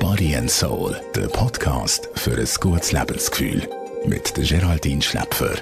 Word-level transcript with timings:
Body 0.00 0.34
and 0.34 0.50
Soul, 0.50 0.98
der 1.14 1.28
Podcast 1.28 2.08
für 2.14 2.38
ein 2.38 2.48
gutes 2.58 2.92
Lebensgefühl. 2.92 3.68
Mit 4.06 4.34
der 4.34 4.44
Geraldine 4.44 5.02
Schläpfer. 5.02 5.54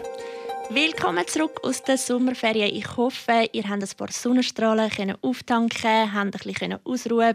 Willkommen 0.68 1.26
zurück 1.26 1.58
aus 1.64 1.82
den 1.82 1.96
Sommerferien. 1.96 2.72
Ich 2.72 2.96
hoffe, 2.96 3.48
ihr 3.52 3.68
habt 3.68 3.82
ein 3.82 3.88
paar 3.96 4.12
Sonnenstrahlen 4.12 4.90
können 4.90 5.16
auftanken, 5.22 6.14
habt 6.14 6.34
ein 6.36 6.52
bisschen 6.52 6.78
ausruhen 6.84 7.34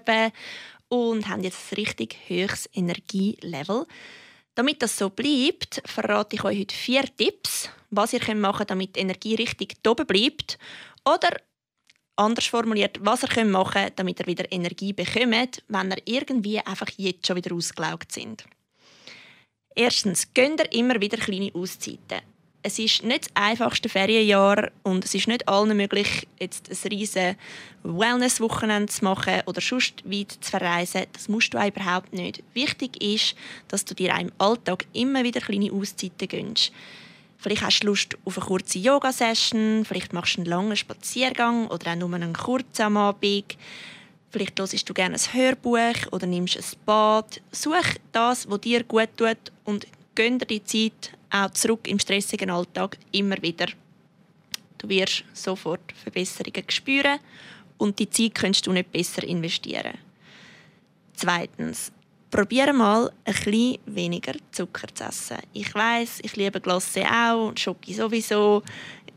und 0.87 1.27
habt 1.27 1.43
jetzt 1.43 1.73
ein 1.73 1.75
richtig 1.75 2.15
hohes 2.29 2.69
Energielevel. 2.73 3.85
Damit 4.53 4.81
das 4.81 4.97
so 4.97 5.09
bleibt, 5.09 5.81
verrate 5.85 6.37
ich 6.37 6.43
euch 6.45 6.59
heute 6.59 6.73
vier 6.75 7.03
Tipps, 7.17 7.69
was 7.89 8.13
ihr 8.13 8.33
machen 8.33 8.59
könnt, 8.59 8.69
damit 8.69 8.95
die 8.95 9.01
Energie 9.01 9.35
richtig 9.35 9.75
oben 9.85 10.07
bleibt. 10.07 10.57
Oder 11.03 11.31
anders 12.15 12.45
formuliert, 12.45 12.97
was 13.01 13.23
ihr 13.23 13.45
machen 13.45 13.73
könnt, 13.73 13.99
damit 13.99 14.19
ihr 14.19 14.27
wieder 14.27 14.51
Energie 14.51 14.93
bekommt, 14.93 15.63
wenn 15.67 15.91
ihr 15.91 16.01
irgendwie 16.05 16.59
einfach 16.59 16.89
jetzt 16.97 17.27
schon 17.27 17.35
wieder 17.35 17.53
ausgelaugt 17.55 18.11
sind. 18.11 18.45
Erstens, 19.75 20.33
gönnt 20.33 20.61
ihr 20.61 20.71
immer 20.71 21.01
wieder 21.01 21.17
kleine 21.17 21.51
Auszeiten 21.53 22.21
es 22.67 22.79
ist 22.79 23.03
nicht 23.03 23.25
das 23.25 23.35
einfachste 23.35 23.89
Ferienjahr 23.89 24.71
und 24.81 25.05
es 25.05 25.13
ist 25.13 25.27
nicht 25.27 25.47
allen 25.47 25.77
möglich, 25.77 26.27
jetzt 26.39 26.67
ein 26.67 26.89
riesen 26.89 27.35
Wellness-Wochenende 27.83 28.91
zu 28.91 29.03
machen 29.03 29.43
oder 29.45 29.61
sonst 29.61 30.03
weit 30.03 30.31
zu 30.41 30.49
verreisen. 30.49 31.05
Das 31.13 31.29
musst 31.29 31.53
du 31.53 31.59
auch 31.59 31.67
überhaupt 31.67 32.11
nicht. 32.11 32.41
Wichtig 32.55 33.03
ist, 33.03 33.35
dass 33.67 33.85
du 33.85 33.93
dir 33.93 34.15
im 34.19 34.31
Alltag 34.39 34.87
immer 34.93 35.23
wieder 35.23 35.41
kleine 35.41 35.71
Auszeiten 35.71 36.27
gönnst. 36.27 36.71
Vielleicht 37.45 37.61
hast 37.61 37.81
du 37.81 37.87
Lust 37.89 38.17
auf 38.25 38.39
eine 38.39 38.47
kurze 38.47 38.79
Yoga-Session, 38.79 39.85
vielleicht 39.85 40.13
machst 40.13 40.35
du 40.35 40.39
einen 40.39 40.49
langen 40.49 40.75
Spaziergang 40.75 41.67
oder 41.67 41.91
auch 41.91 41.95
nur 41.95 42.11
einen 42.15 42.33
kurzen 42.33 42.81
am 42.81 42.97
Abend. 42.97 43.55
Vielleicht 44.31 44.59
hörst 44.59 44.89
du 44.89 44.93
gerne 44.95 45.15
ein 45.15 45.33
Hörbuch 45.33 46.11
oder 46.11 46.25
nimmst 46.25 46.57
ein 46.57 46.79
Bad. 46.87 47.39
Such 47.51 47.99
das, 48.11 48.49
was 48.49 48.61
dir 48.61 48.83
gut 48.83 49.09
tut 49.15 49.37
und 49.63 49.85
gönn 50.15 50.39
dir 50.39 50.47
die 50.47 50.63
Zeit 50.63 51.15
auch 51.29 51.51
zurück 51.51 51.87
im 51.87 51.99
stressigen 51.99 52.49
Alltag 52.49 52.97
immer 53.11 53.39
wieder. 53.43 53.67
Du 54.79 54.89
wirst 54.89 55.23
sofort 55.31 55.93
Verbesserungen 56.01 56.67
spüren 56.69 57.19
und 57.77 57.99
die 57.99 58.09
Zeit 58.09 58.33
kannst 58.33 58.65
du 58.65 58.71
nicht 58.71 58.91
besser 58.91 59.23
investieren. 59.23 59.99
Zweitens, 61.13 61.91
probiere 62.35 62.73
mal 62.73 63.09
ein 63.23 63.33
bisschen 63.33 63.77
weniger 63.85 64.33
Zucker 64.51 64.93
zu 64.93 65.05
essen. 65.05 65.37
Ich 65.53 65.73
weiß, 65.73 66.19
ich 66.21 66.35
liebe 66.35 66.59
Glasse 66.59 67.05
auch 67.05 67.53
Schoki 67.55 67.93
sowieso. 67.93 68.61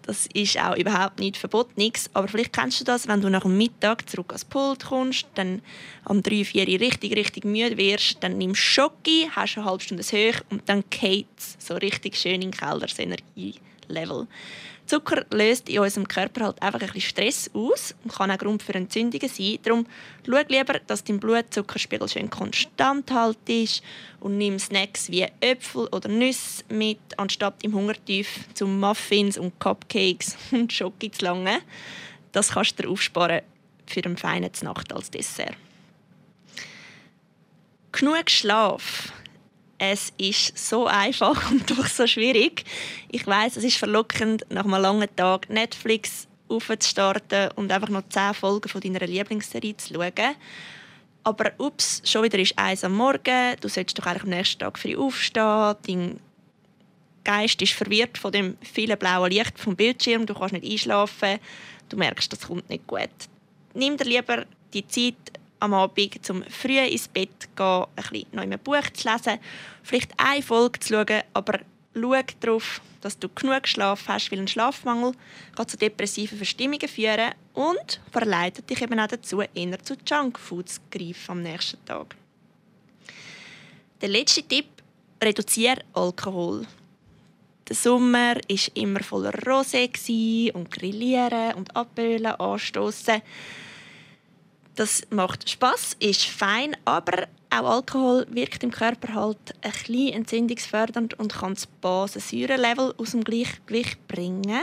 Das 0.09 0.27
ist 0.33 0.59
auch 0.59 0.75
überhaupt 0.75 1.19
nicht 1.19 1.37
verboten, 1.37 1.75
nichts. 1.77 2.09
Aber 2.15 2.29
vielleicht 2.29 2.55
kennst 2.55 2.81
du 2.81 2.85
das, 2.85 3.07
wenn 3.09 3.21
du 3.21 3.29
nach 3.29 3.43
dem 3.43 3.59
Mittag 3.59 4.09
zurück 4.09 4.31
ans 4.31 4.47
Pult 4.47 4.87
kommst, 4.87 5.27
dann 5.35 5.61
am 6.07 6.23
3, 6.23 6.47
4 6.47 6.81
richtig, 6.81 7.15
richtig 7.15 7.45
müde 7.45 7.77
wirst, 7.77 8.17
dann 8.21 8.39
nimmst 8.39 8.59
du 8.59 8.65
Schoki, 8.65 9.29
hast 9.31 9.59
eine 9.59 9.67
halbe 9.67 9.85
Stunde 9.85 10.03
hoch 10.03 10.41
und 10.49 10.67
dann 10.67 10.83
geht 10.89 11.27
so 11.59 11.75
richtig 11.75 12.17
schön 12.17 12.41
in 12.41 12.53
den 12.53 12.81
das 12.81 12.99
Energielevel. 12.99 14.27
Zucker 14.89 15.27
löst 15.31 15.69
in 15.69 15.81
unserem 15.81 16.09
Körper 16.09 16.47
halt 16.47 16.63
einfach 16.63 16.81
ein 16.81 16.87
bisschen 16.87 17.03
Stress 17.03 17.51
aus 17.53 17.95
und 18.03 18.13
kann 18.15 18.31
auch 18.31 18.39
Grund 18.39 18.63
für 18.63 18.75
Entzündungen 18.75 19.29
sein. 19.29 19.59
Darum 19.63 19.87
schau 20.27 20.41
lieber, 20.49 20.81
dass 20.87 21.05
dein 21.05 21.21
Blutzuckerspiegel 21.21 22.09
schön 22.09 22.31
konstant 22.31 23.11
halt 23.11 23.37
ist 23.47 23.83
und 24.21 24.39
nimm 24.39 24.59
Snacks 24.59 25.11
wie 25.11 25.27
Äpfel 25.41 25.89
oder 25.89 26.09
Nüsse 26.09 26.65
mit, 26.71 26.99
anstatt 27.19 27.63
im 27.63 27.75
Hungertief 27.75 28.49
zum 28.55 28.81
Muffins 28.81 29.37
und 29.37 29.61
Cupcakes 29.61 29.98
und 30.51 30.73
Schoki 30.73 31.11
zu 31.11 31.25
langen. 31.25 31.59
Das 32.33 32.51
kannst 32.51 32.79
du 32.79 32.83
dir 32.83 32.91
aufsparen 32.91 33.43
für 33.87 34.05
einen 34.05 34.17
feinen 34.17 34.51
Nacht 34.63 34.93
als 34.93 35.11
Dessert. 35.11 35.57
Genug 37.93 38.31
Schlaf 38.31 39.13
es 39.79 40.13
ist 40.19 40.59
so 40.59 40.87
einfach 40.87 41.51
und 41.51 41.71
doch 41.71 41.87
so 41.87 42.07
schwierig. 42.07 42.65
Ich 43.11 43.27
weiß, 43.27 43.57
es 43.57 43.65
ist 43.65 43.77
verlockend, 43.77 44.45
nach 44.51 44.65
einem 44.65 44.83
langen 44.83 45.09
Tag 45.17 45.49
Netflix 45.49 46.27
aufzustarten 46.49 47.51
und 47.57 47.71
einfach 47.73 47.89
noch 47.89 48.09
zehn 48.09 48.35
Folgen 48.35 48.69
von 48.69 48.81
deiner 48.81 49.07
Lieblingsserie 49.07 49.77
zu 49.77 49.95
schauen. 49.95 50.35
Aber 51.25 51.53
ups, 51.59 52.03
schon 52.05 52.25
wieder 52.25 52.39
ist 52.39 52.59
eins 52.59 52.85
am 52.85 52.95
Morgen. 52.95 53.57
Du 53.61 53.69
solltest 53.69 53.99
doch 53.99 54.07
eigentlich 54.07 54.23
am 54.23 54.31
nächsten 54.31 54.59
Tag 54.59 54.79
früh 54.79 54.97
aufstehen. 54.97 55.77
Dein 55.87 56.21
Geist 57.29 57.61
ist 57.61 57.75
verwirrt 57.75 58.17
von 58.17 58.33
dem 58.33 58.57
vielen 58.63 58.99
blauen 58.99 59.31
Licht 59.31 59.59
vom 59.59 59.77
Bildschirm. 59.77 60.25
Du 60.25 60.33
kannst 60.33 60.55
nicht 60.55 60.65
einschlafen. 60.65 61.39
Du 61.91 61.99
merkst, 61.99 62.33
das 62.33 62.41
kommt 62.41 62.71
nicht 62.71 62.87
gut. 62.87 63.11
Nimm 63.75 63.99
dir 63.99 64.07
lieber 64.07 64.47
die 64.73 64.89
Zeit, 64.89 65.39
am 65.61 65.75
Abend 65.75 66.25
zum 66.25 66.43
früh 66.45 66.79
ins 66.79 67.07
Bett 67.07 67.55
gehen, 67.55 67.85
ein 67.97 68.03
bisschen 68.11 68.51
noch 68.51 68.59
Buch 68.61 68.91
zu 68.95 69.11
lesen, 69.11 69.39
vielleicht 69.83 70.11
eine 70.17 70.43
Folge 70.43 70.81
zu 70.81 70.95
schauen, 70.95 71.23
aber 71.35 71.61
schau 71.93 72.15
darauf, 72.41 72.81
dass 73.03 73.19
du 73.19 73.29
genug 73.29 73.69
Schlaf 73.69 74.09
hast, 74.09 74.33
weil 74.33 74.39
ein 74.39 74.49
Schlafmangel 74.49 75.13
kann 75.55 75.69
zu 75.69 75.77
depressiven 75.77 76.39
Verstimmungen 76.39 76.89
führen 76.89 77.35
und 77.53 78.01
verleitet 78.11 78.71
dich 78.71 78.81
eben 78.81 78.99
auch 78.99 79.07
dazu, 79.07 79.43
eher 79.43 79.83
zu 79.83 79.97
Junkfood 80.07 80.71
zu 80.71 80.81
greifen 80.91 81.31
am 81.33 81.43
nächsten 81.43 81.85
Tag. 81.85 82.17
Der 84.01 84.09
letzte 84.09 84.43
Tipp, 84.45 84.67
reduziere 85.23 85.83
Alkohol. 85.93 86.67
Der 87.69 87.77
Sommer 87.77 88.37
war 88.37 88.77
immer 88.77 89.03
voller 89.03 89.33
Rosé 89.33 90.53
und 90.53 90.71
Grillieren 90.71 91.55
und 91.55 91.77
Abölen, 91.77 92.27
Anstossen. 92.27 93.21
Das 94.75 95.03
macht 95.11 95.51
Spaß, 95.51 95.97
ist 96.01 96.25
fein, 96.25 96.77
aber 96.87 97.29
auch 97.51 97.77
Alkohol 97.77 98.27
wirkt 98.31 98.63
im 98.63 98.71
Körper 98.71 99.15
halt 99.15 99.55
ein 99.61 99.73
bisschen 99.73 100.15
entzündungsfördernd 100.15 101.19
und 101.19 101.35
kann 101.35 101.55
das 101.55 101.67
Basensäurelevel 101.67 102.95
aus 102.97 103.11
dem 103.11 103.25
Gleichgewicht 103.25 104.07
bringen. 104.07 104.63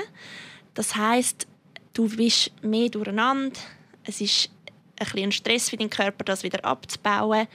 Das 0.73 0.95
heißt, 0.95 1.45
du 1.93 2.09
bist 2.09 2.51
mehr 2.63 2.89
durcheinander. 2.89 3.59
Es 4.03 4.21
ist 4.21 4.49
ein 4.99 5.31
Stress 5.31 5.69
für 5.69 5.77
deinen 5.77 5.89
Körper, 5.89 6.23
das 6.23 6.43
wieder 6.43 6.63
abzubauen. 6.63 7.47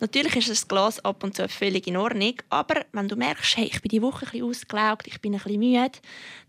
Natürlich 0.00 0.36
ist 0.36 0.50
das 0.50 0.68
Glas 0.68 1.04
ab 1.04 1.22
und 1.24 1.36
zu 1.36 1.48
völlig 1.48 1.86
in 1.86 1.96
Ordnung, 1.96 2.34
aber 2.50 2.84
wenn 2.92 3.08
du 3.08 3.16
merkst, 3.16 3.56
hey, 3.56 3.66
ich 3.66 3.80
bin 3.80 3.90
die 3.90 4.02
Woche 4.02 4.26
ein 4.32 4.42
ausgelaugt, 4.42 5.06
ich 5.06 5.20
bin 5.20 5.34
ein 5.34 5.58
müde, 5.58 5.98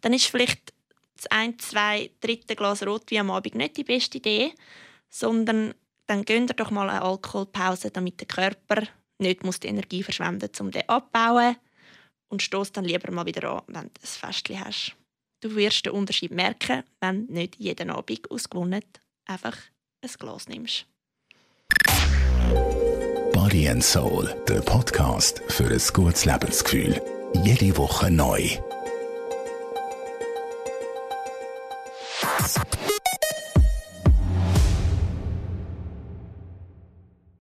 dann 0.01 0.13
ist 0.13 0.25
vielleicht 0.25 0.73
das 1.15 1.27
ein, 1.27 1.57
zwei, 1.59 2.11
dritte 2.21 2.55
Glas 2.55 2.85
Rotwein 2.85 3.21
am 3.21 3.31
Abend 3.31 3.55
nicht 3.55 3.77
die 3.77 3.83
beste 3.83 4.17
Idee 4.17 4.53
sondern 5.09 5.73
dann 6.05 6.23
gönnt 6.23 6.51
ihr 6.51 6.55
doch 6.55 6.71
mal 6.71 6.89
eine 6.89 7.01
Alkoholpause, 7.01 7.91
damit 7.91 8.19
der 8.19 8.27
Körper 8.27 8.83
nicht 9.19 9.43
muss 9.43 9.59
die 9.59 9.67
Energie 9.67 10.03
verschwenden 10.03 10.49
muss, 10.51 10.61
um 10.61 10.71
den 10.71 10.87
abzubauen 10.87 11.57
und 12.29 12.41
stoßt 12.41 12.75
dann 12.77 12.85
lieber 12.85 13.11
mal 13.11 13.25
wieder 13.25 13.49
an, 13.49 13.63
wenn 13.67 13.73
du 13.93 14.01
ein 14.01 14.07
Festchen 14.07 14.63
hast. 14.63 14.95
Du 15.41 15.55
wirst 15.55 15.85
den 15.85 15.93
Unterschied 15.93 16.31
merken, 16.31 16.83
wenn 16.99 17.25
nicht 17.25 17.57
jeden 17.57 17.89
Abend 17.89 18.29
ausgewonnen 18.31 18.83
einfach 19.25 19.57
ein 20.01 20.11
Glas 20.19 20.47
nimmst. 20.47 20.85
Body 23.33 23.67
and 23.67 23.83
Soul, 23.83 24.35
der 24.47 24.61
Podcast 24.61 25.41
für 25.47 25.65
ein 25.65 25.81
gutes 25.93 26.25
Lebensgefühl. 26.25 27.01
Jede 27.43 27.75
Woche 27.77 28.11
neu. 28.11 28.47